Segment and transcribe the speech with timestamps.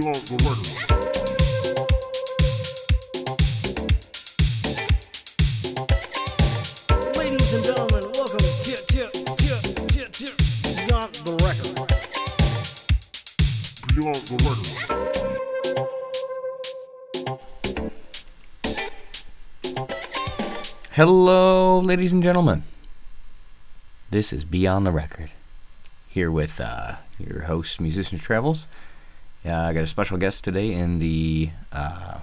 [0.00, 0.66] Beyond the record.
[7.18, 10.28] Ladies and gentlemen, welcome to, to, to, to, to
[10.86, 11.76] Beyond the Record.
[13.94, 14.70] Beyond the record.
[20.92, 22.62] Hello, ladies and gentlemen.
[24.10, 25.30] This is Beyond the Record.
[26.08, 28.64] Here with uh, your host, Musicians Travels.
[29.44, 31.50] Yeah, I got a special guest today in the.
[31.72, 32.18] Uh,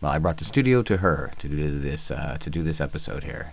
[0.00, 3.24] well, I brought the studio to her to do this uh, to do this episode
[3.24, 3.52] here.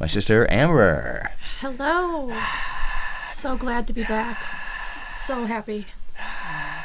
[0.00, 1.30] My sister Amber.
[1.60, 2.36] Hello.
[3.30, 4.42] So glad to be back.
[5.16, 5.86] So happy.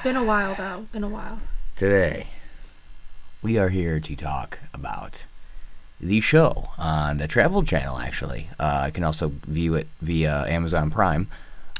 [0.03, 0.85] Been a while though.
[0.91, 1.39] Been a while.
[1.75, 2.27] Today,
[3.41, 5.25] we are here to talk about
[5.99, 7.97] the show on the Travel Channel.
[7.97, 11.27] Actually, uh, I can also view it via Amazon Prime.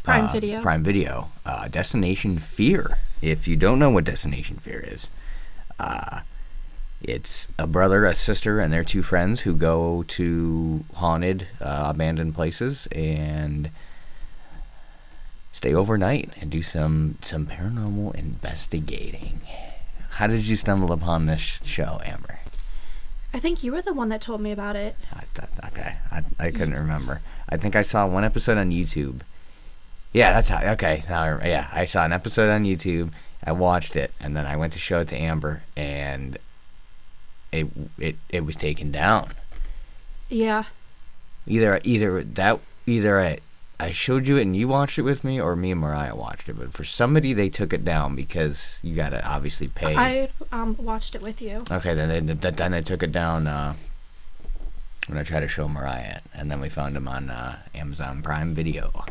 [0.04, 0.62] Prime uh, Video.
[0.62, 1.30] Prime Video.
[1.46, 2.98] Uh, Destination Fear.
[3.24, 5.10] If you don't know what Destination Fear is,
[5.80, 6.20] uh,
[7.02, 12.36] it's a brother, a sister, and their two friends who go to haunted, uh, abandoned
[12.36, 13.70] places and
[15.54, 19.40] stay overnight and do some some paranormal investigating.
[20.12, 22.40] How did you stumble upon this sh- show, Amber?
[23.34, 24.98] I think you were the one that told me about it.
[25.14, 27.22] I, th- okay, I, I couldn't remember.
[27.50, 29.22] I think I saw one episode on YouTube.
[30.14, 30.72] Yeah, that's how.
[30.74, 33.12] Okay, now I, yeah, I saw an episode on YouTube.
[33.44, 36.38] I watched it, and then I went to show it to Amber, and
[37.52, 39.34] it it it was taken down.
[40.30, 40.66] Yeah.
[41.48, 43.40] Either either that either I
[43.80, 46.48] I showed you it and you watched it with me, or me and Mariah watched
[46.48, 46.58] it.
[46.58, 49.96] But for somebody, they took it down because you got to obviously pay.
[49.96, 51.64] I um watched it with you.
[51.70, 53.74] Okay, then they, then then they took it down uh,
[55.08, 58.22] when I tried to show Mariah it, and then we found him on uh, Amazon
[58.22, 59.06] Prime Video.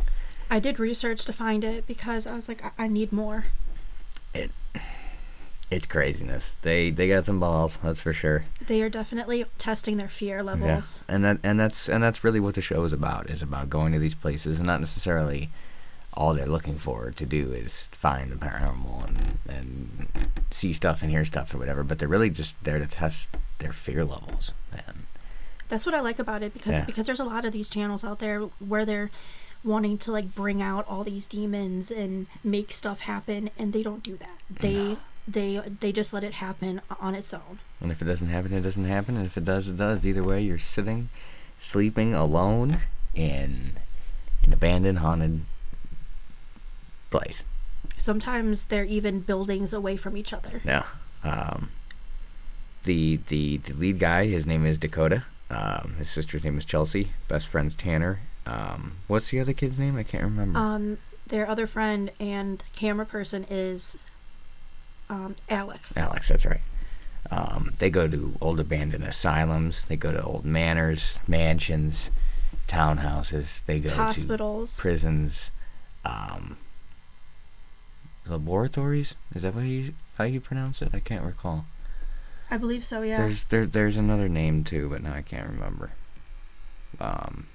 [0.53, 3.45] I did research to find it because I was like, I, I need more.
[4.35, 4.51] It
[5.71, 6.53] it's craziness.
[6.61, 8.45] They they got some balls, that's for sure.
[8.67, 10.99] They are definitely testing their fear levels.
[11.09, 11.15] Yeah.
[11.15, 13.31] and that and that's and that's really what the show is about.
[13.31, 15.49] Is about going to these places and not necessarily
[16.13, 19.17] all they're looking for to do is find the paranormal and
[19.49, 20.07] and
[20.51, 21.83] see stuff and hear stuff or whatever.
[21.83, 23.27] But they're really just there to test
[23.57, 24.53] their fear levels.
[24.71, 25.05] And
[25.69, 26.85] That's what I like about it because Yeah.
[26.85, 29.09] because there's a lot of these channels out there where they're
[29.63, 34.03] wanting to like bring out all these demons and make stuff happen and they don't
[34.03, 34.39] do that.
[34.49, 34.97] They
[35.27, 37.59] they they just let it happen on its own.
[37.79, 39.15] And if it doesn't happen, it doesn't happen.
[39.15, 40.05] And if it does, it does.
[40.05, 41.09] Either way, you're sitting,
[41.59, 42.79] sleeping alone
[43.13, 43.73] in
[44.43, 45.41] an abandoned, haunted
[47.09, 47.43] place.
[47.97, 50.61] Sometimes they're even buildings away from each other.
[50.65, 50.85] Yeah.
[51.23, 51.69] Um,
[52.83, 55.23] the, the the lead guy, his name is Dakota.
[55.49, 57.13] Um, his sister's name is Chelsea.
[57.29, 58.19] Best friend's Tanner.
[58.45, 59.97] Um, what's the other kid's name?
[59.97, 60.59] I can't remember.
[60.59, 64.05] Um, their other friend and camera person is
[65.09, 65.95] um, Alex.
[65.97, 66.61] Alex, that's right.
[67.31, 69.85] Um, they go to old abandoned asylums.
[69.85, 72.11] They go to old manors, mansions,
[72.67, 73.63] townhouses.
[73.65, 74.75] They go Hospitals.
[74.75, 75.51] to prisons,
[76.03, 76.57] um,
[78.27, 79.15] laboratories.
[79.33, 80.89] Is that what you how you pronounce it?
[80.93, 81.65] I can't recall.
[82.51, 83.01] I believe so.
[83.01, 83.17] Yeah.
[83.17, 85.91] There's there there's another name too, but now I can't remember.
[86.99, 87.47] Um,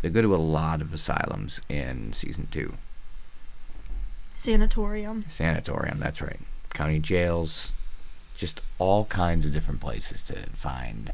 [0.00, 2.74] they go to a lot of asylums in season two.
[4.36, 5.24] Sanatorium.
[5.28, 6.40] Sanatorium, that's right.
[6.70, 7.72] County jails,
[8.36, 11.12] just all kinds of different places to find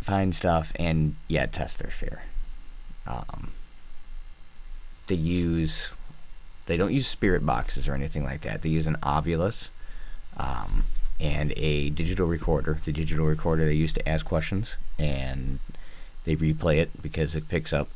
[0.00, 2.22] find stuff and yeah, test their fear.
[3.06, 3.52] Um,
[5.06, 5.90] they use
[6.66, 8.62] they don't use spirit boxes or anything like that.
[8.62, 9.68] They use an Ovilus
[10.36, 10.84] um,
[11.18, 12.78] and a digital recorder.
[12.84, 15.58] The digital recorder they use to ask questions and
[16.24, 17.88] they replay it because it picks up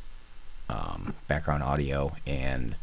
[0.69, 2.75] um, background audio and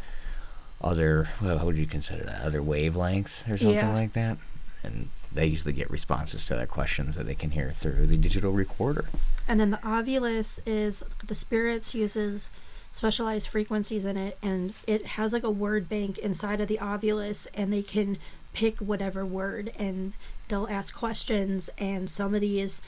[0.81, 2.43] other well, what would you consider that?
[2.43, 3.95] Other wavelengths or something Yeah.
[3.95, 4.39] like that?
[4.83, 8.53] And they usually get responses to their questions that they can hear through the digital
[8.53, 9.07] recorder.
[9.49, 12.51] And then the Ovilus is the spirits uses
[12.93, 17.47] specialized frequencies in it, and it has like a word bank inside of the Ovilus,
[17.55, 18.19] and they can
[18.55, 20.15] pick whatever word, and
[20.49, 22.83] they'll ask questions, and some of these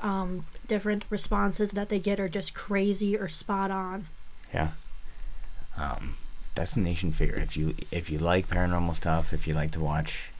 [0.00, 4.06] um, different responses that they get are just crazy or spot on.
[4.54, 4.70] yeah
[5.76, 6.16] um,
[6.54, 10.30] destination fear if you if you like paranormal stuff if you like to watch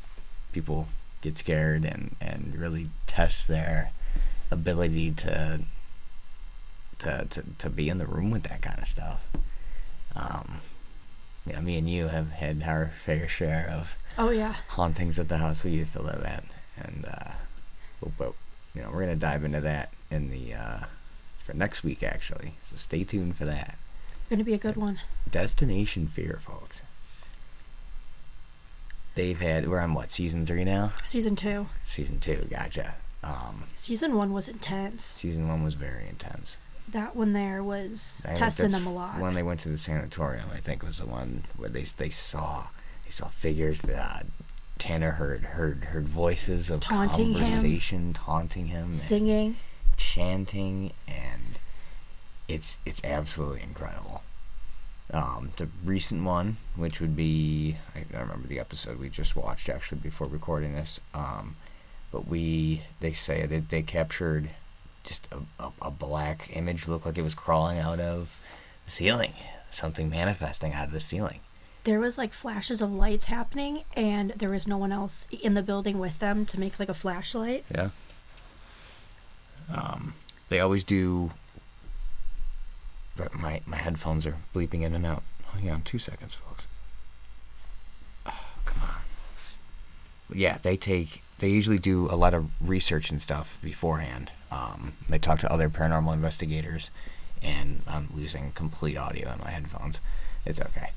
[0.52, 0.88] people
[1.22, 3.90] get scared and and really test their
[4.50, 5.60] ability to
[6.98, 9.20] to to, to be in the room with that kind of stuff
[10.16, 10.60] um
[11.46, 15.38] yeah, me and you have had our fair share of Oh yeah, hauntings at the
[15.38, 16.44] house we used to live at,
[16.76, 17.32] and uh,
[18.18, 18.32] but,
[18.74, 20.78] you know we're gonna dive into that in the uh,
[21.46, 22.54] for next week actually.
[22.62, 23.76] So stay tuned for that.
[24.28, 25.00] gonna be a good one.
[25.30, 26.82] Destination Fear, folks.
[29.14, 29.68] they've had.
[29.68, 30.92] We're on what season three now?
[31.04, 31.66] Season two.
[31.84, 32.46] Season two.
[32.50, 32.94] Gotcha.
[33.22, 35.04] Um, Season one was intense.
[35.04, 36.56] season one was very intense.
[36.92, 39.18] That one there was I testing them a lot.
[39.18, 42.68] When they went to the sanatorium, I think was the one where they they saw
[43.04, 44.22] they saw figures that uh,
[44.78, 47.40] Tanner heard heard heard voices of Taunting him.
[47.44, 49.56] conversation, taunting him, and Singing.
[49.96, 51.58] chanting, and
[52.48, 54.22] it's it's absolutely incredible.
[55.12, 59.68] Um, the recent one, which would be I don't remember the episode we just watched
[59.68, 61.00] actually before recording this.
[61.14, 61.56] Um,
[62.12, 64.50] but we they say that they captured
[65.04, 68.40] just a, a, a black image looked like it was crawling out of
[68.84, 69.32] the ceiling,
[69.70, 71.40] something manifesting out of the ceiling.
[71.84, 75.62] There was like flashes of lights happening, and there was no one else in the
[75.62, 77.64] building with them to make like a flashlight.
[77.74, 77.90] Yeah.
[79.72, 80.14] Um,
[80.48, 81.30] they always do.
[83.16, 85.22] But my my headphones are bleeping in and out.
[85.52, 86.66] Hang on, two seconds, folks.
[88.26, 88.32] Oh,
[88.64, 88.96] come on.
[90.32, 91.22] Yeah, they take.
[91.38, 94.30] They usually do a lot of research and stuff beforehand.
[94.50, 96.90] Um, they talk to other paranormal investigators,
[97.42, 100.00] and I'm losing complete audio in my headphones.
[100.44, 100.90] It's okay.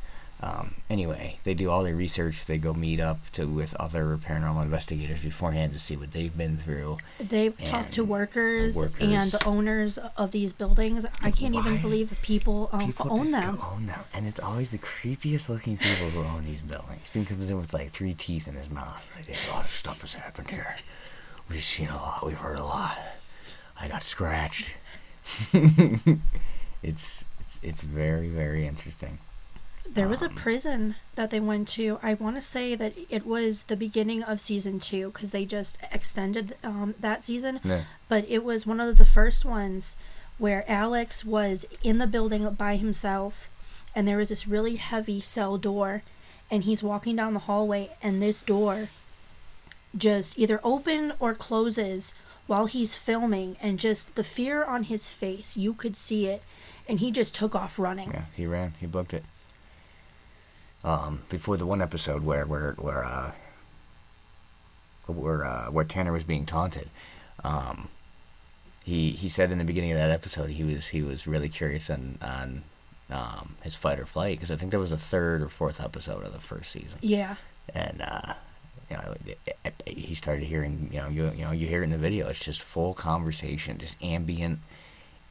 [0.43, 2.45] Um, anyway, they do all their research.
[2.45, 6.57] They go meet up to with other paranormal investigators beforehand to see what they've been
[6.57, 6.97] through.
[7.19, 11.05] They talked to And workers, and the owners of these buildings.
[11.21, 13.59] I can't even believe people, um, People own them.
[13.71, 17.09] Own them, and it's always the creepiest looking people who own these buildings.
[17.11, 19.07] Dude comes in with like three teeth in his mouth.
[19.15, 20.75] Like, a lot of stuff has happened here.
[21.49, 22.25] We've seen a lot.
[22.25, 22.97] We've heard a lot.
[23.79, 24.75] I got scratched.
[26.83, 29.19] it's it's it's very very interesting.
[29.89, 31.99] There was a prison that they went to.
[32.01, 35.77] I want to say that it was the beginning of season two because they just
[35.91, 37.59] extended um, that season.
[37.63, 37.83] Yeah.
[38.07, 39.97] But it was one of the first ones
[40.37, 43.49] where Alex was in the building by himself,
[43.93, 46.03] and there was this really heavy cell door,
[46.49, 48.89] and he's walking down the hallway, and this door
[49.95, 52.13] just either open or closes
[52.47, 56.41] while he's filming, and just the fear on his face, you could see it,
[56.87, 58.09] and he just took off running.
[58.11, 58.73] Yeah, he ran.
[58.79, 59.23] He booked it.
[60.83, 63.31] Um, before the one episode where where where uh,
[65.07, 66.89] where uh, where Tanner was being taunted,
[67.43, 67.89] um,
[68.83, 71.89] he he said in the beginning of that episode he was he was really curious
[71.89, 72.63] on on
[73.09, 76.23] um, his fight or flight because I think there was a third or fourth episode
[76.23, 77.35] of the first season, Yeah.
[77.75, 78.33] and uh,
[78.89, 79.15] you know
[79.85, 82.39] he started hearing you know you you know you hear it in the video it's
[82.39, 84.59] just full conversation just ambient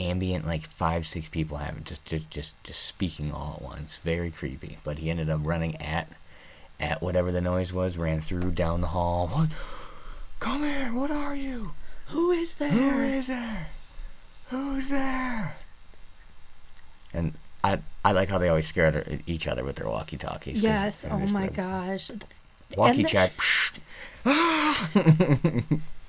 [0.01, 3.97] ambient like five six people having just just just just speaking all at once.
[3.97, 4.79] Very creepy.
[4.83, 6.11] But he ended up running at
[6.79, 9.29] at whatever the noise was ran through down the hall.
[9.29, 9.51] What?
[10.41, 10.93] Come here.
[10.93, 11.73] What are you?
[12.07, 12.71] Who is there?
[12.71, 13.69] who is there?
[14.49, 15.57] Who's there?
[17.13, 21.07] And I I like how they always scare each other with their walkie talkies Yes.
[21.09, 22.11] Oh my gosh.
[22.77, 23.33] walkie check.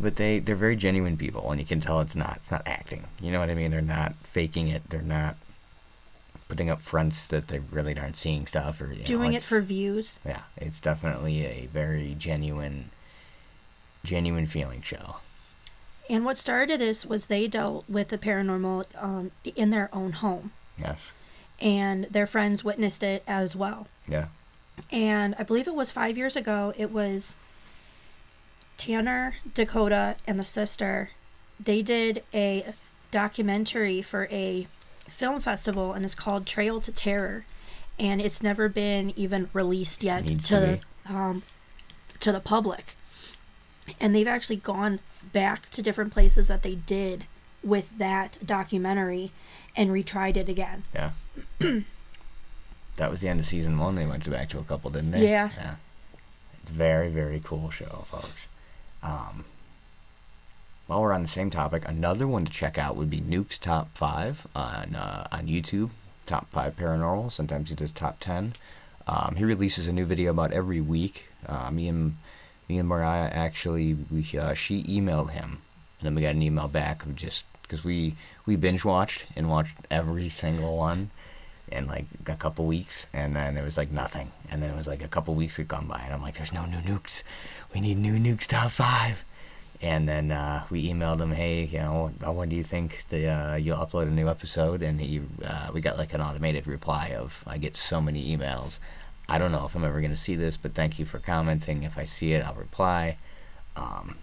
[0.00, 3.04] but they they're very genuine people, and you can tell it's not it's not acting.
[3.20, 3.70] You know what I mean?
[3.70, 4.82] They're not faking it.
[4.90, 5.36] They're not
[6.48, 9.60] putting up fronts that they really aren't seeing stuff or you know, Doing it for
[9.62, 10.18] views.
[10.26, 10.40] yeah.
[10.58, 12.90] It's definitely a very genuine
[14.04, 15.16] genuine feeling show.
[16.10, 20.52] And what started this was they dealt with the paranormal um, in their own home,
[20.78, 21.14] Yes.
[21.60, 23.86] and their friends witnessed it as well.
[24.06, 24.26] Yeah.
[24.92, 26.74] And I believe it was five years ago.
[26.76, 27.36] It was
[28.76, 31.10] Tanner, Dakota, and the sister.
[31.58, 32.74] They did a
[33.10, 34.66] documentary for a
[35.08, 37.44] film festival, and it's called Trail to Terror.
[37.98, 41.42] And it's never been even released yet to to the um,
[42.20, 42.96] to the public.
[44.00, 44.98] And they've actually gone
[45.32, 47.26] back to different places that they did
[47.62, 49.30] with that documentary
[49.76, 50.84] and retried it again.
[50.94, 51.10] Yeah.
[52.96, 53.94] that was the end of season one.
[53.94, 55.28] They went back to a couple, didn't they?
[55.28, 55.50] Yeah.
[55.56, 55.74] Yeah.
[56.62, 58.48] It's very, very cool show, folks.
[59.04, 59.44] Um,
[60.86, 63.88] while we're on the same topic, another one to check out would be Nuke's Top
[63.94, 65.90] Five on uh, on YouTube.
[66.26, 67.30] Top Five Paranormal.
[67.30, 68.54] Sometimes he does Top Ten.
[69.06, 71.28] Um, he releases a new video about every week.
[71.46, 72.16] Uh, me and
[72.68, 75.58] me and Mariah actually we uh, she emailed him,
[76.00, 79.48] and then we got an email back of just because we we binge watched and
[79.48, 81.10] watched every single one
[81.74, 84.86] in like a couple weeks, and then there was like nothing, and then it was
[84.86, 87.22] like a couple weeks had gone by, and I'm like, "There's no new nukes.
[87.74, 89.24] We need new nukes top five.
[89.82, 93.56] And then uh, we emailed him, "Hey, you know, when do you think the uh,
[93.56, 97.44] you'll upload a new episode?" And he, uh, we got like an automated reply of,
[97.46, 98.78] "I get so many emails.
[99.28, 101.82] I don't know if I'm ever gonna see this, but thank you for commenting.
[101.82, 103.18] If I see it, I'll reply."
[103.76, 104.16] Um,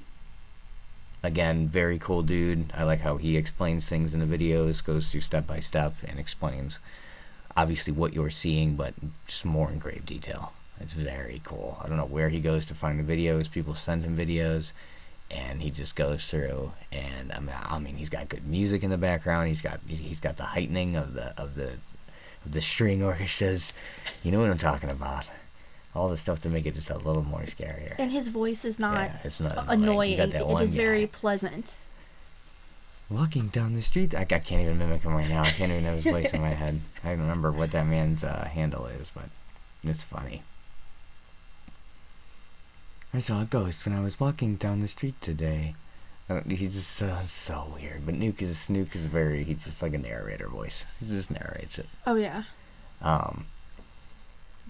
[1.22, 2.72] again, very cool dude.
[2.76, 6.18] I like how he explains things in the videos, goes through step by step, and
[6.18, 6.80] explains
[7.58, 8.94] obviously what you're seeing, but
[9.28, 10.54] just more in grave detail.
[10.80, 11.78] It's very cool.
[11.84, 13.50] I don't know where he goes to find the videos.
[13.52, 14.72] People send him videos,
[15.30, 16.72] and he just goes through.
[16.92, 19.48] And I mean, I mean, he's got good music in the background.
[19.48, 21.78] He's got he's- got the heightening of the of the
[22.46, 23.74] of the string orchestras.
[24.24, 25.30] You know what I'm talking about.
[25.94, 27.96] All the stuff to make it just a little more scarier.
[27.98, 30.20] And his voice is not Yeah, it's not annoying.
[30.20, 30.32] annoying.
[30.60, 31.76] It is very pleasant.
[33.12, 35.42] Walking down the street, I, I can't even mimic him right now.
[35.42, 36.80] I can't even have his voice in my head.
[37.04, 39.26] I don't remember what that man's uh, handle is, but
[39.84, 40.44] it's funny.
[43.14, 45.76] I saw a ghost when I was walking down the street today.
[46.30, 48.06] I don't, he's just uh, so weird.
[48.06, 49.44] But Nuke is Snook is very.
[49.44, 50.86] He's just like a narrator voice.
[51.02, 51.88] He just narrates it.
[52.08, 52.44] Oh yeah.
[53.02, 53.48] Um,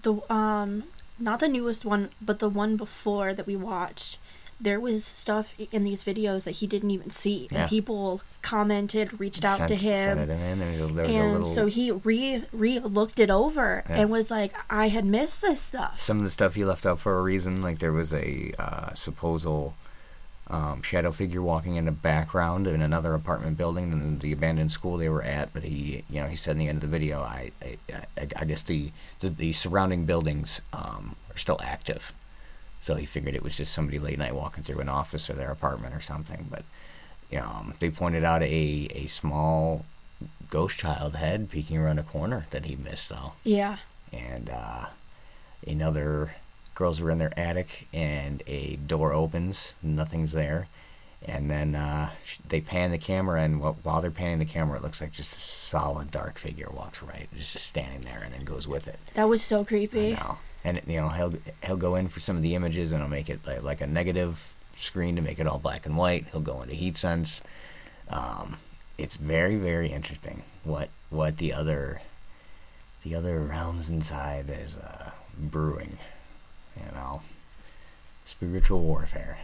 [0.02, 0.84] The um
[1.18, 4.18] not the newest one, but the one before that we watched.
[4.62, 9.44] There was stuff in these videos that he didn't even see, and people commented, reached
[9.44, 10.28] out sent, to him, in.
[10.60, 11.46] There was there was and little.
[11.46, 13.96] so he re re looked it over Yeah.
[13.96, 17.00] and was like, "I had missed this stuff." some of the stuff he left out
[17.00, 17.60] for a reason.
[17.60, 19.74] Like there was a uh, supposal
[20.48, 24.96] um, shadow figure walking in the background in another apartment building than the abandoned school
[24.96, 25.52] they were at.
[25.52, 27.78] But he, you know, he said in the end of the video, I, I,
[28.16, 28.90] I, I guess the,
[29.20, 32.12] the the surrounding buildings um, are still active.
[32.82, 35.50] So he figured it was just somebody late night walking through an office or their
[35.50, 36.48] apartment or something.
[36.50, 36.64] But
[37.30, 39.84] you know, um, they pointed out a a small
[40.50, 43.78] ghost child head peeking around a corner that he missed though Yeah,
[44.12, 44.86] and uh,
[45.66, 46.36] another
[46.74, 50.68] girls were in their attic and a door opens nothing's there
[51.24, 52.10] and then uh,
[52.48, 55.40] they pan the camera and while they're panning the camera it looks like just a
[55.40, 59.28] solid dark figure walks right just, just standing there and then goes with it that
[59.28, 60.12] was so creepy.
[60.12, 63.10] know and you know he'll he'll go in for some of the images and he'll
[63.10, 66.26] make it like, like a negative screen to make it all black and white.
[66.32, 67.42] He'll go into heat sense.
[68.08, 68.56] Um,
[68.98, 72.02] it's very very interesting what what the other
[73.04, 75.98] the other realms inside is uh, brewing
[76.76, 77.22] you know.
[78.24, 79.38] Spiritual warfare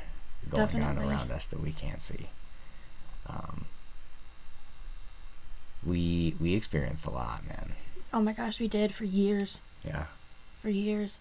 [0.49, 2.29] going on around us that we can't see.
[3.27, 3.67] Um,
[5.85, 7.73] we we experienced a lot man.
[8.15, 10.07] Oh my gosh, we did for years, yeah
[10.61, 11.21] for years.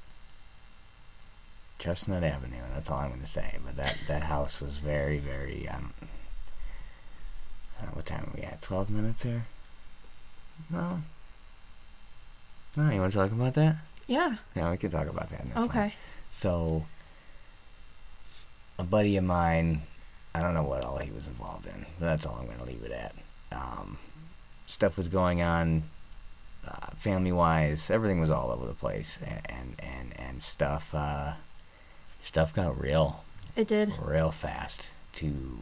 [1.79, 2.57] Chestnut Avenue.
[2.73, 3.55] That's all I'm going to say.
[3.63, 5.67] But that that house was very, very.
[5.69, 5.93] Um,
[7.77, 8.61] I don't know, what time are we at?
[8.61, 9.45] Twelve minutes here.
[10.71, 11.01] No.
[12.75, 13.75] No, you want to talk about that?
[14.07, 14.37] Yeah.
[14.55, 15.41] Yeah, we can talk about that.
[15.41, 15.69] In this one.
[15.69, 15.93] Okay.
[16.31, 16.85] So,
[18.79, 19.81] a buddy of mine,
[20.35, 22.65] I don't know what all he was involved in, but that's all I'm going to
[22.65, 23.15] leave it at.
[23.51, 23.97] Um,
[24.67, 25.83] stuff was going on,
[26.67, 31.33] uh, family wise, everything was all over the place, and and and, stuff, uh,
[32.21, 33.23] stuff got real,
[33.55, 33.93] It did.
[33.99, 34.89] real fast.
[35.13, 35.57] To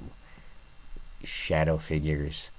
[1.24, 2.50] shadow figures,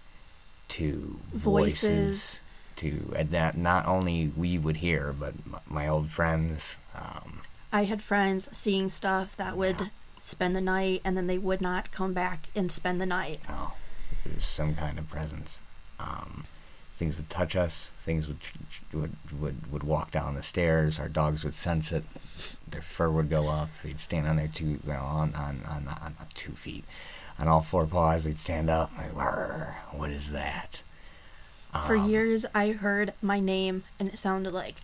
[0.68, 1.82] to Voices.
[1.82, 2.40] voices,
[2.76, 2.90] to
[3.30, 5.34] that not only we would hear, but
[5.68, 6.76] my old friends.
[6.94, 9.90] Um, I had friends seeing stuff that would
[10.22, 13.40] spend the night and then they would not come back and spend the night.
[13.48, 13.72] know,
[14.24, 15.60] there's some kind of presence.
[16.00, 16.44] Um,
[16.96, 17.92] things would touch us.
[17.98, 18.38] Things would
[18.92, 20.98] would would would walk down the stairs.
[20.98, 22.04] Our dogs would sense it.
[22.68, 23.68] Their fur would go up.
[23.82, 26.84] They'd stand on their two, you know, on on on, on, on two feet,
[27.38, 28.24] on all four paws.
[28.24, 28.90] They'd stand up.
[28.96, 29.14] Like,
[29.92, 30.82] what is that?
[31.86, 34.76] For Um, years, I heard my name and it sounded like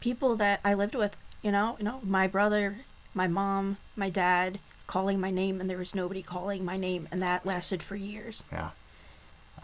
[0.00, 2.78] people that I lived with, you know, you know, my brother,
[3.12, 7.20] my mom, my dad calling my name and there was nobody calling my name and
[7.22, 8.44] that lasted for years.
[8.52, 8.70] Yeah.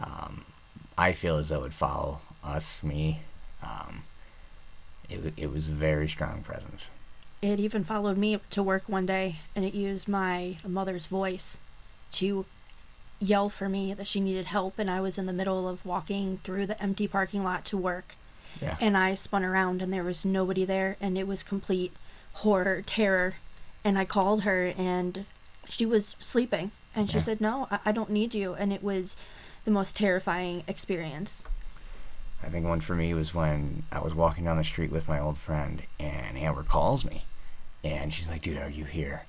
[0.01, 0.43] Um,
[0.97, 3.21] I feel as though it follow us, me.
[3.63, 4.03] Um,
[5.09, 6.89] it it was a very strong presence.
[7.41, 11.59] It even followed me to work one day and it used my mother's voice
[12.13, 12.45] to
[13.19, 16.39] yell for me that she needed help and I was in the middle of walking
[16.43, 18.15] through the empty parking lot to work
[18.61, 18.75] Yeah.
[18.81, 21.93] and I spun around and there was nobody there and it was complete
[22.33, 23.35] horror, terror.
[23.83, 25.25] And I called her and
[25.69, 27.21] she was sleeping and she Yeah.
[27.23, 28.53] said, No, I, I don't need you.
[28.55, 29.15] And it was
[29.67, 31.43] the most terrifying experience.
[32.41, 35.19] I think one for me was when I was walking down the street with my
[35.19, 37.25] old friend, and Amber calls me,
[37.83, 39.23] and she's like, "Dude, are you here?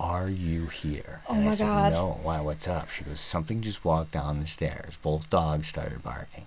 [0.00, 1.92] Are you here?" Oh and I my said, God.
[1.92, 2.18] No.
[2.24, 2.40] Why?
[2.40, 2.90] What's up?
[2.90, 4.94] She goes, "Something just walked down the stairs.
[5.00, 6.46] Both dogs started barking."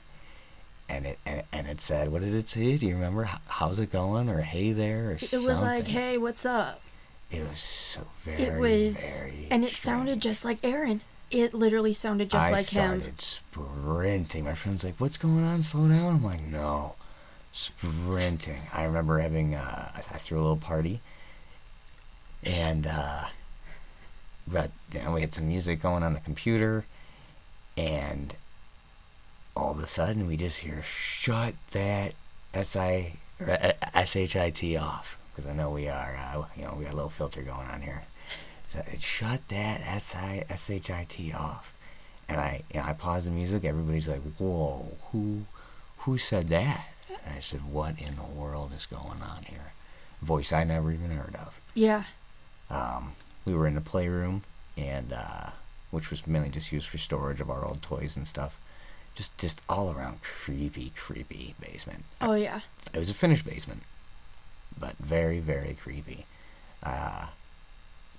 [0.90, 2.76] And it and, and it said, "What did it say?
[2.76, 3.30] Do you remember?
[3.48, 4.28] How's it going?
[4.30, 5.12] Or hey there?
[5.12, 5.88] Or It was like.
[5.88, 6.82] Hey, what's up?
[7.32, 9.48] It was so very, It was, very.
[9.50, 11.00] and it sounded just like Aaron.
[11.30, 12.92] It literally sounded just I like him.
[12.92, 14.46] I started sprinting.
[14.46, 15.64] My friend's like, "What's going on?
[15.64, 16.96] Slow down." I'm like, "No."
[17.52, 18.62] Sprinting.
[18.72, 21.02] I remember having uh, I threw a little party,
[22.44, 23.26] and uh,
[24.48, 26.86] but you know, we had some music going on the computer,
[27.76, 28.36] and
[29.56, 32.14] all of a sudden we just hear, "Shut that
[32.54, 36.18] S I or uh, S H I T off." because I know we are.
[36.18, 38.04] Uh, you know, we got a little filter going on here.
[38.68, 41.74] So it shut that S I S H I T off,
[42.28, 43.64] and I know, I pause the music.
[43.64, 45.46] Everybody's like, "Whoa, who
[46.00, 49.72] who said that?" And I said, "What in the world is going on here?"
[50.22, 51.60] Voice I never even heard of.
[51.74, 52.04] Yeah.
[52.70, 53.14] Um,
[53.46, 54.44] we were in the playroom,
[54.76, 55.52] and uh,
[55.92, 58.60] which was mainly just used for storage of our old toys and stuff.
[59.16, 62.04] Just just all around creepy, creepy basement.
[62.20, 62.62] Oh yeah.
[62.94, 63.84] It was a finished basement,
[64.78, 66.26] but very, very creepy.
[66.84, 67.28] Uh,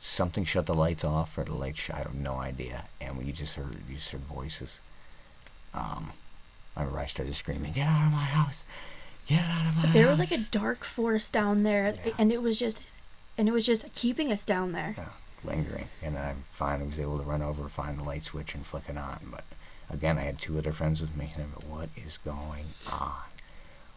[0.01, 1.97] something shut the lights off, or the lights shut.
[1.97, 2.85] I have no idea.
[3.01, 4.81] And we just heard, you just heard voices.
[5.75, 6.13] Um,
[6.77, 8.65] I remember I started screaming, "Get out of my house!
[9.27, 12.13] Get out of my house!" There was like a dark force down there, Yeah.
[12.19, 12.85] and it was just,
[13.37, 14.95] and it was just keeping us down there.
[14.97, 15.11] yeah,
[15.45, 15.89] lingering.
[16.03, 18.85] And then I finally was able to run over, find the light switch, and flick
[18.89, 19.29] it on.
[19.31, 19.45] But
[19.91, 23.13] again, I had two other friends with me, and I'm like, "What is going on?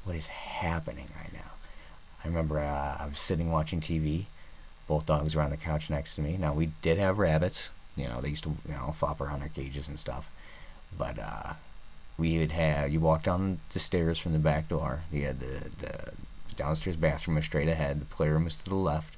[0.04, 1.52] What is happening right now?"
[2.24, 4.26] I remember uh, I was sitting watching TV.
[4.88, 6.38] Both dogs were on the couch next to me.
[6.38, 7.70] Now we did have rabbits.
[7.96, 10.30] You know, they used to you know flop around their cages and stuff.
[10.98, 11.54] But uh,
[12.18, 15.02] we would have you walk down the stairs from the back door.
[15.12, 16.12] You had the the
[16.56, 18.02] downstairs bathroom was straight ahead.
[18.02, 19.16] The playroom was to the left.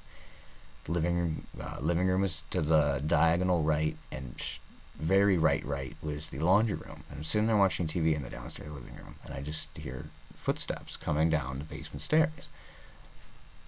[0.84, 4.58] The living room uh, living room was to the diagonal right, and sh-
[4.98, 7.04] very right right was the laundry room.
[7.10, 10.06] And I'm sitting there watching TV in the downstairs living room, and I just hear
[10.34, 12.48] footsteps coming down the basement stairs.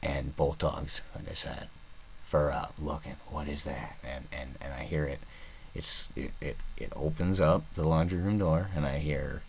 [0.03, 1.69] And both dogs, like I said,
[2.51, 3.17] up, looking.
[3.29, 3.97] What is that?
[4.05, 5.21] And and and I hear it.
[5.75, 9.43] It's it it, it opens up the laundry room door, and I hear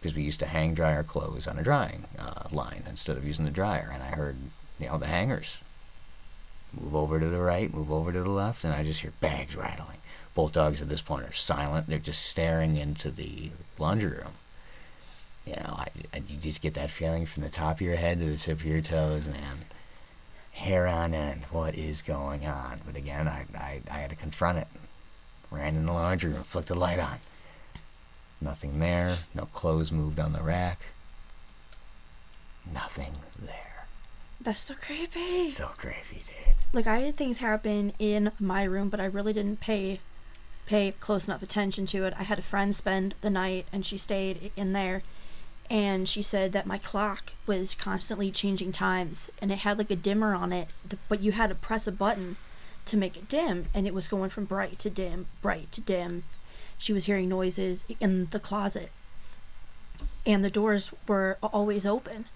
[0.00, 3.26] because we used to hang dry our clothes on a drying uh, line instead of
[3.26, 4.36] using the dryer, and I heard
[4.78, 5.58] you know the hangers
[6.72, 9.56] move over to the right, move over to the left, and I just hear bags
[9.56, 9.98] rattling.
[10.34, 14.34] Both dogs at this point are silent; they're just staring into the laundry room.
[15.46, 18.20] You know, I, I you just get that feeling from the top of your head
[18.20, 19.64] to the tip of your toes, man.
[20.52, 21.44] Hair on end.
[21.50, 22.80] What is going on?
[22.84, 24.66] But again, I, I, I had to confront it.
[25.50, 27.18] Ran in the laundry room, flicked the light on.
[28.40, 29.16] Nothing there.
[29.34, 30.80] No clothes moved on the rack.
[32.72, 33.86] Nothing there.
[34.40, 35.50] That's so creepy.
[35.50, 36.54] So creepy, dude.
[36.72, 40.00] like I had things happen in my room, but I really didn't pay
[40.66, 42.14] pay close enough attention to it.
[42.16, 45.02] I had a friend spend the night, and she stayed in there,
[45.70, 49.96] and she said that my clock was constantly changing times, and it had like a
[49.96, 50.68] dimmer on it,
[51.08, 52.36] but you had to press a button
[52.86, 56.24] to make it dim, and it was going from bright to dim, bright to dim.
[56.76, 58.90] She was hearing noises in the closet,
[60.26, 62.26] and the doors were always open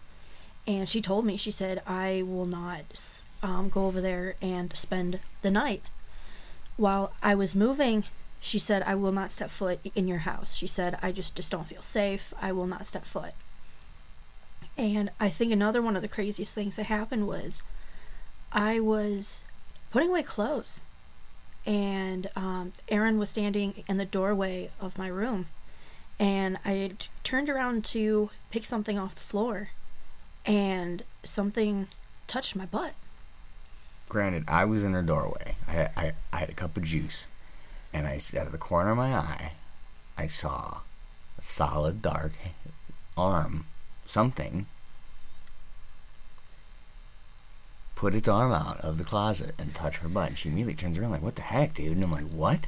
[0.67, 5.19] and she told me she said i will not um, go over there and spend
[5.43, 5.83] the night
[6.77, 8.05] while i was moving
[8.45, 11.51] she said i will not step foot in your house she said i just just
[11.51, 13.33] don't feel safe i will not step foot
[14.77, 17.63] and i think another one of the craziest things that happened was
[18.53, 19.41] i was
[19.91, 20.81] putting away clothes
[21.67, 25.47] and um, aaron was standing in the doorway of my room
[26.19, 29.71] and i turned around to pick something off the floor
[30.45, 31.89] and something
[32.27, 32.95] touched my butt.
[34.09, 35.57] Granted, I was in her doorway.
[35.67, 37.27] I I, I had a cup of juice,
[37.95, 39.53] and I out of the corner of my eye,
[40.19, 40.79] I saw
[41.39, 42.33] a solid dark
[43.17, 43.65] arm,
[44.07, 44.67] something,
[47.95, 50.31] put its arm out of the closet and touch her butt.
[50.31, 52.67] And she immediately turns around like, "What the heck, dude?" And I'm like, "What?"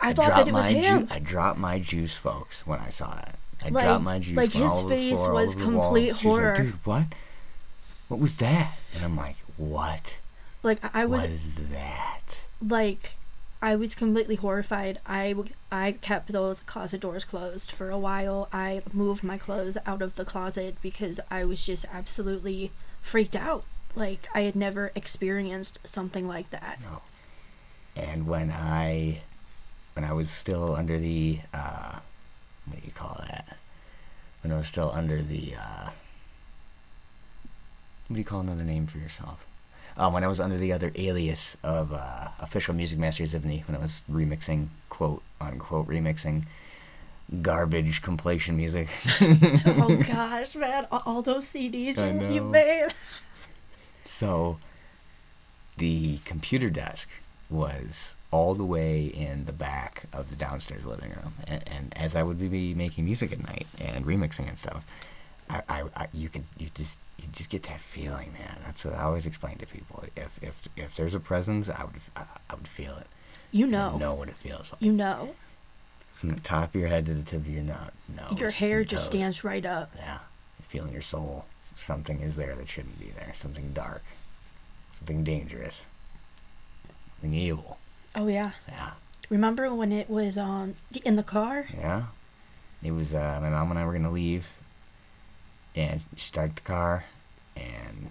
[0.00, 1.06] I thought that it was him.
[1.06, 3.34] Ju- I dropped my juice, folks, when I saw it.
[3.62, 4.36] I Like- dropped my juice.
[4.36, 6.48] like his all over the face floor, was complete horror.
[6.54, 7.06] Like, Dude, what?
[8.08, 8.76] What was that?
[8.94, 10.16] And I'm like, what?
[10.62, 12.38] like I- I was What is that?
[12.66, 13.14] like
[13.62, 15.00] I was completely horrified.
[15.06, 15.34] I,
[15.70, 18.48] I kept those closet doors closed for a while.
[18.52, 22.70] I moved my clothes out of the closet because I was just absolutely
[23.02, 23.64] freaked out.
[23.94, 26.78] Like I had never experienced something like that.
[26.82, 27.02] No.
[27.96, 29.22] And when I,
[29.94, 31.98] when I was still under the, uh,
[32.64, 33.58] what do you call that?
[34.42, 35.90] When I was still under the, uh,
[38.08, 39.44] what do you call another name for yourself?
[40.00, 43.62] Um, when I was under the other alias of uh, official Music Masters of Me,
[43.66, 46.44] when I was remixing, quote unquote, remixing
[47.42, 48.88] garbage compilation music.
[49.20, 50.86] oh gosh, man!
[50.90, 52.88] All, all those CDs you, you made.
[54.06, 54.58] So
[55.76, 57.08] the computer desk
[57.48, 62.16] was all the way in the back of the downstairs living room, and, and as
[62.16, 64.84] I would be making music at night and remixing and stuff,
[65.50, 68.56] I, I, I you can you just you just get that feeling, man.
[68.64, 70.04] That's what I always explain to people.
[70.16, 73.06] If if if there's a presence, I would I, I would feel it.
[73.52, 74.80] You know, know what it feels like.
[74.80, 75.34] you know,
[76.14, 78.38] From the top of your head to the tip of your nose.
[78.40, 79.90] your hair just stands right up.
[79.96, 80.18] Yeah,
[80.58, 83.32] you feel in your soul something is there that shouldn't be there.
[83.34, 84.02] Something dark.
[84.92, 85.86] something dangerous,
[87.14, 87.78] something evil.
[88.14, 88.52] Oh yeah.
[88.68, 88.90] Yeah,
[89.30, 91.66] Remember when it was um in the car?
[91.76, 92.04] yeah.
[92.82, 94.48] It was uh, my mom and I were gonna leave,
[95.74, 97.04] and start the car,
[97.56, 98.10] and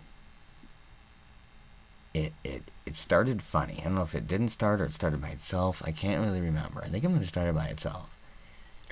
[2.14, 3.78] it it it started funny.
[3.80, 5.82] I don't know if it didn't start or it started by itself.
[5.86, 6.82] I can't really remember.
[6.84, 8.10] I think it might have started by itself.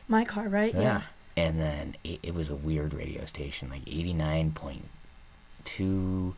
[0.08, 0.74] My car, right?
[0.74, 1.02] Yeah.
[1.36, 6.34] And then it, it was a weird radio station, like 89.2,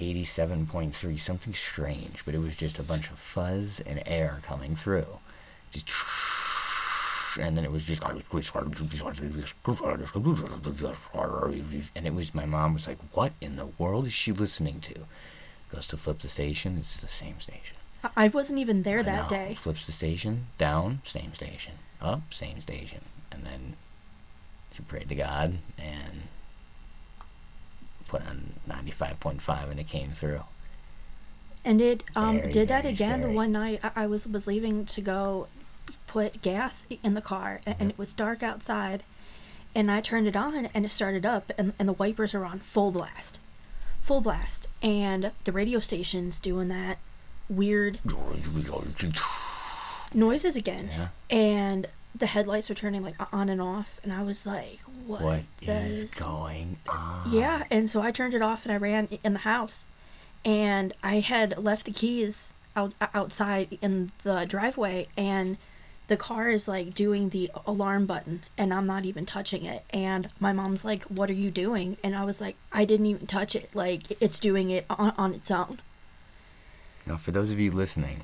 [0.00, 5.18] 87.3, something strange, but it was just a bunch of fuzz and air coming through.
[5.70, 5.88] Just
[7.40, 8.02] and then it was just
[11.94, 15.06] and it was my mom was like, "What in the world is she listening to?"
[15.72, 17.76] Goes to flip the station, it's the same station.
[18.16, 19.54] I- wasn't even there that day.
[19.58, 21.74] Flips the station, down, same station.
[22.00, 23.00] Up, same station.
[23.32, 23.76] And then
[24.74, 26.28] she prayed to God and
[28.08, 30.42] put on 95.5 and it came through.
[31.64, 34.84] And it um Very, did that again the one night I, I was was leaving
[34.86, 35.48] to go
[36.14, 39.02] put gas in the car and it was dark outside
[39.74, 42.60] and I turned it on and it started up and, and the wipers are on
[42.60, 43.40] full blast.
[44.00, 44.68] Full blast.
[44.80, 46.98] And the radio station's doing that
[47.48, 47.98] weird
[50.14, 50.88] noises again.
[50.92, 51.08] Yeah.
[51.36, 55.40] And the headlights were turning like on and off and I was like, What, What
[55.62, 57.28] is going on?
[57.32, 59.84] yeah, and so I turned it off and I ran in the house,
[60.44, 65.56] and I had left the keys out outside in the driveway, and
[66.06, 69.84] the car is like doing the alarm button, and I'm not even touching it.
[69.90, 73.26] And my mom's like, "What are you doing?" And I was like, "I didn't even
[73.26, 73.70] touch it.
[73.74, 75.80] Like it's doing it on, on its own."
[77.06, 78.22] Now, for those of you listening,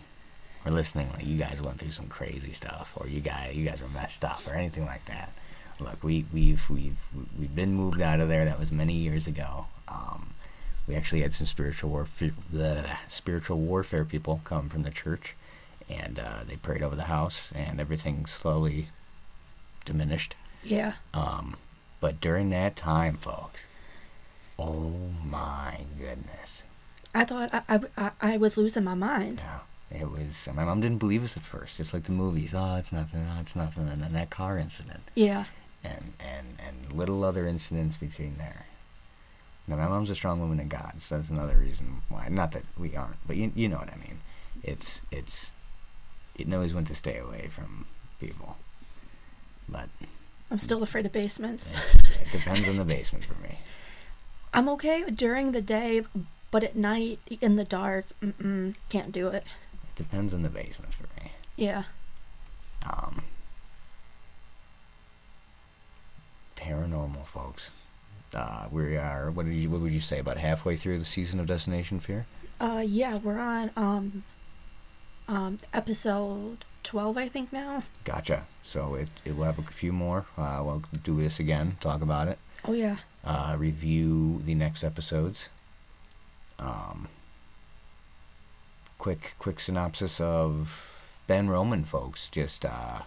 [0.65, 3.83] or listening, like you guys went through some crazy stuff, or you guys, you guys
[3.83, 5.33] were messed up, or anything like that.
[5.79, 6.99] Look, we we've we've
[7.39, 8.45] we've been moved out of there.
[8.45, 9.67] That was many years ago.
[9.89, 10.35] Um,
[10.87, 12.33] we actually had some spiritual warfare,
[13.09, 15.35] spiritual warfare people come from the church,
[15.91, 18.89] and uh, they prayed over the house, and everything slowly
[19.85, 20.35] diminished.
[20.63, 21.57] Yeah, Um,
[22.01, 23.67] but during that time, folks,
[24.59, 24.93] oh
[25.25, 26.63] my goodness.
[27.15, 29.43] I thought I, I, I- I was losing my mind.
[29.91, 30.49] Yeah, it was.
[30.55, 32.53] My mom didn't believe us at first, just like the movies.
[32.55, 33.27] Oh, it's nothing.
[33.35, 33.89] Oh, it's nothing.
[33.89, 35.47] And then that car incident, Yeah,
[35.83, 38.67] and and and little other incidents between there.
[39.67, 42.29] Now, my mom's a strong woman in God, so that's another reason why.
[42.29, 44.21] Not that we aren't, but you you know what I mean.
[44.63, 45.53] It's it's
[46.41, 47.87] it knows when to stay away from
[48.19, 48.57] people,
[49.69, 49.89] but
[50.51, 51.71] I'm still afraid of basements.
[52.21, 53.59] it depends on the basement for me.
[54.53, 56.03] I'm okay during the day,
[56.51, 59.45] but at night in the dark, mm-mm, can't do it.
[59.85, 61.31] It depends on the basement for me.
[61.57, 61.85] Yeah.
[62.89, 63.23] Um,
[66.57, 67.71] paranormal, folks.
[68.35, 69.31] Uh, we are.
[69.31, 69.71] What did you?
[69.71, 70.19] What would you say?
[70.19, 72.27] About halfway through the season of Destination Fear.
[72.61, 74.23] Uh, yeah, we're on um,
[75.31, 77.85] um, episode twelve, I think now.
[78.05, 78.45] Gotcha.
[78.63, 80.27] So it it will have a few more.
[80.37, 81.77] Uh, we'll do this again.
[81.81, 82.39] Talk about it.
[82.65, 82.97] Oh yeah.
[83.25, 85.49] Uh, review the next episodes.
[86.59, 87.09] Um.
[88.99, 92.29] Quick quick synopsis of Ben Roman, folks.
[92.29, 93.01] Just uh,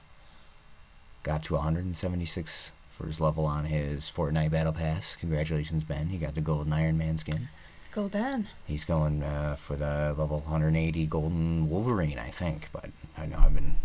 [1.22, 5.16] got to 176 for his level on his Fortnite Battle Pass.
[5.20, 6.10] Congratulations, Ben.
[6.10, 7.50] You got the golden Iron Man skin.
[7.94, 8.48] Go Ben.
[8.66, 12.70] He's going uh, for the level 180 Golden Wolverine, I think.
[12.74, 13.76] But I know I've been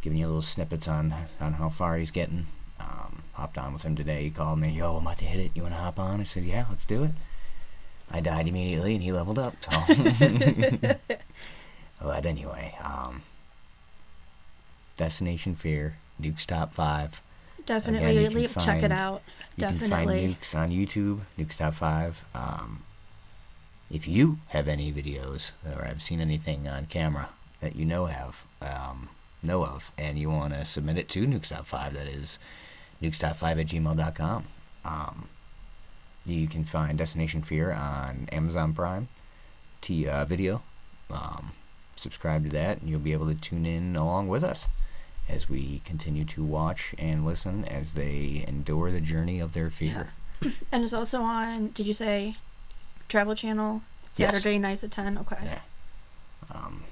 [0.00, 2.46] giving you little snippets on on how far he's getting.
[2.80, 4.24] Um, hopped on with him today.
[4.24, 5.52] He called me, "Yo, I'm about to hit it.
[5.54, 7.10] You want to hop on?" I said, "Yeah, let's do it."
[8.10, 9.54] I died immediately, and he leveled up.
[9.60, 9.70] So,
[12.02, 13.22] but anyway, um,
[14.96, 17.20] Destination Fear, Nuke's Top Five.
[17.64, 19.22] Definitely Again, leave, check it find- out.
[19.56, 20.20] You can Definitely.
[20.26, 22.24] find Nukes on YouTube, Nukes Top 5.
[22.34, 22.82] Um,
[23.92, 27.28] if you have any videos or have seen anything on camera
[27.60, 29.10] that you know have, um,
[29.42, 32.38] know of, and you want to submit it to NukeStop Five, that is
[33.02, 34.44] nukestop5 at gmail.com.
[34.84, 35.28] Um,
[36.24, 39.08] you can find Destination Fear on Amazon Prime
[39.82, 40.62] T uh, video.
[41.10, 41.52] Um,
[41.96, 44.66] subscribe to that, and you'll be able to tune in along with us
[45.28, 50.12] as we continue to watch and listen as they endure the journey of their fear.
[50.72, 51.68] And it's also on.
[51.68, 52.36] Did you say
[53.08, 53.82] Travel Channel?
[54.16, 54.34] Yes.
[54.34, 55.16] Saturday nights at ten.
[55.18, 55.36] Okay.
[55.42, 55.58] Yeah.
[56.54, 56.84] Um,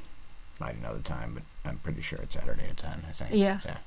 [0.82, 3.30] know the time, but I'm pretty sure it's Saturday at 10, I think.
[3.34, 3.60] Yeah.
[3.64, 3.78] Yeah.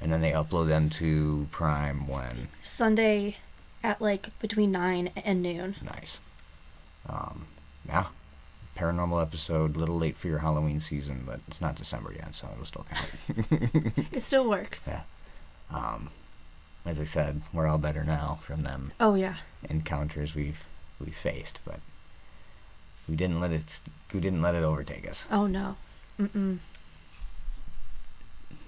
[0.00, 3.36] And then they upload them to Prime when Sunday
[3.82, 5.76] at like between nine and noon.
[5.82, 6.18] nice.
[7.08, 7.46] Um,
[7.86, 8.06] yeah.
[8.76, 12.48] Paranormal episode, a little late for your Halloween season, but it's not December yet, so
[12.52, 14.06] it'll still count.
[14.12, 14.88] It still works.
[14.88, 15.02] Yeah.
[15.74, 16.10] um,
[16.86, 19.36] as I said, we're all better now from them Oh yeah.
[19.68, 20.64] encounters we've
[21.00, 21.80] we've faced, but
[23.08, 23.80] we didn't let it
[24.12, 25.26] we didn't let it overtake us.
[25.30, 25.76] Oh no.
[26.20, 26.58] Mm-mm.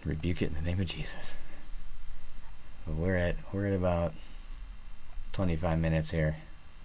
[0.05, 1.37] Rebuke it in the name of Jesus.
[2.87, 4.15] We're at we're at about
[5.33, 6.37] 25 minutes here.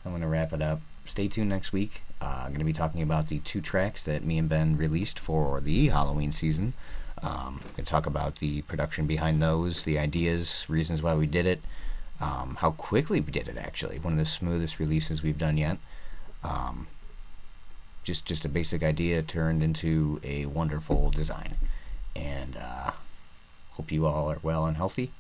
[0.05, 0.81] I'm gonna wrap it up.
[1.05, 2.01] Stay tuned next week.
[2.21, 5.61] Uh, I'm gonna be talking about the two tracks that me and Ben released for
[5.61, 6.73] the Halloween season.
[7.21, 11.45] Um, I'm gonna talk about the production behind those, the ideas, reasons why we did
[11.45, 11.61] it,
[12.21, 13.57] um, how quickly we did it.
[13.57, 15.77] Actually, one of the smoothest releases we've done yet.
[16.43, 16.87] Um,
[18.03, 21.55] just just a basic idea turned into a wonderful design,
[22.15, 22.91] and uh,
[23.71, 25.11] hope you all are well and healthy,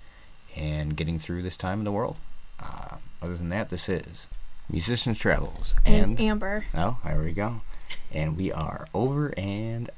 [0.55, 2.15] and getting through this time in the world.
[2.59, 4.27] Uh, other than that, this is
[4.69, 6.65] Musicians Travels And and Amber.
[6.75, 7.61] oh, there we go,
[8.11, 9.89] and we are over and